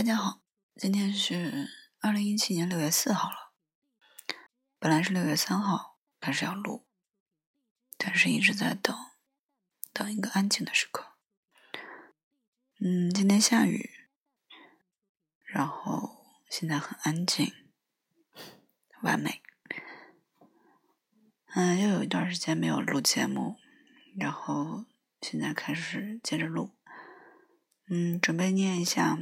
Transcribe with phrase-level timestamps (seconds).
[0.00, 0.40] 大家好，
[0.76, 1.68] 今天是
[2.00, 3.52] 二零一七年六月四号了。
[4.78, 6.86] 本来是六月三号开始要录，
[7.98, 8.96] 但是一直在等，
[9.92, 11.18] 等一个安静的时刻。
[12.78, 13.90] 嗯，今天下雨，
[15.44, 17.52] 然后现在很安静，
[19.02, 19.42] 完美。
[21.54, 23.58] 嗯，又有一段时间没有录节目，
[24.16, 24.86] 然后
[25.20, 26.74] 现在开始接着录。
[27.90, 29.18] 嗯，准备念一下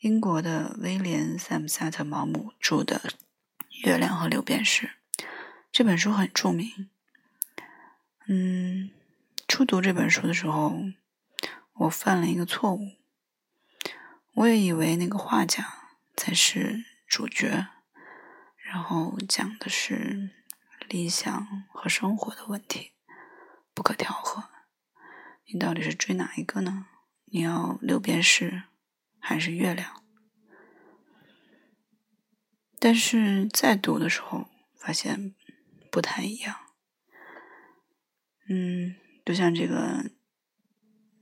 [0.00, 3.00] 英国的威廉·萨姆萨特·毛姆著的
[3.86, 4.92] 《月亮和六便士》
[5.72, 6.88] 这本书很著名。
[8.26, 8.90] 嗯，
[9.46, 10.78] 初读这本书的时候。
[11.80, 12.96] 我犯了一个错误，
[14.34, 15.64] 我也以为那个画家
[16.16, 17.68] 才是主角，
[18.56, 20.30] 然后讲的是
[20.88, 22.94] 理想和生活的问题，
[23.72, 24.48] 不可调和。
[25.44, 26.86] 你到底是追哪一个呢？
[27.26, 28.64] 你要六便士
[29.28, 30.02] 还是月亮？
[32.78, 35.34] 但是在读的时候发现
[35.90, 36.56] 不太一样。
[38.48, 40.10] 嗯，就像这个。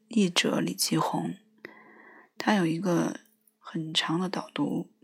[0.08, 1.36] 译者李继红，
[2.38, 3.22] 他有一个
[3.58, 4.94] 很长的导读。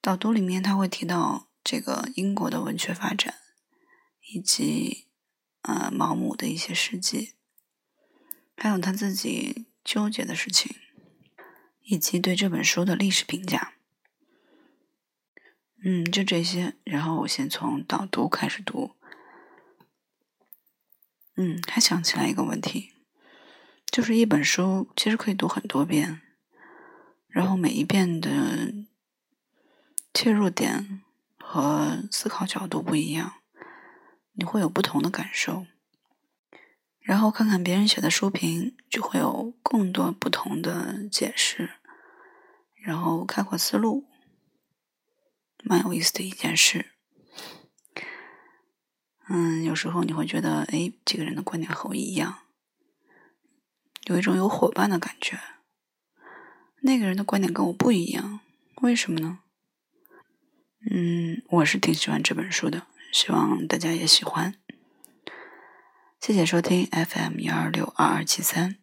[0.00, 3.34] 导读里面他会提到这个英国的文学发展，
[4.32, 5.08] 以及
[5.60, 7.34] 呃毛姆的一些事迹，
[8.56, 10.76] 还有他自己纠结的事情，
[11.82, 13.72] 以及对这本书的历史评价。
[15.82, 16.76] 嗯，就这些。
[16.84, 18.94] 然后我先从导读开始读。
[21.34, 22.92] 嗯，还想起来一个问题，
[23.90, 26.20] 就是一本书其实可以读很多遍，
[27.26, 28.72] 然后每一遍的
[30.14, 31.02] 切入点
[31.36, 33.40] 和思考角度不一样，
[34.34, 35.66] 你会有不同的感受。
[37.10, 41.70] 然后看看别人写的书评，就会有更多不同的解释，
[42.76, 44.04] 然后开阔思路，
[45.64, 46.92] 蛮有意思的一件事。
[49.28, 52.42] 嗯，有时候你会觉得，哎，这个人的观点和我一样，
[54.04, 55.40] 有一种有伙伴的感觉。
[56.82, 58.38] 那个人的观点跟我不一样，
[58.82, 59.40] 为什么呢？
[60.88, 64.54] 嗯，我是挺喜欢这本书的，希望大家也喜欢。
[66.20, 68.76] 谢谢收听 FM 幺二六二二七三。